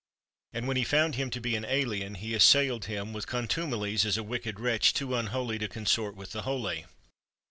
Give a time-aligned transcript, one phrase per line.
[0.51, 4.03] And when he found him to be an alien, he assailed him with contu melies
[4.03, 6.87] as a wicked wretch too unholy to consort with the holy.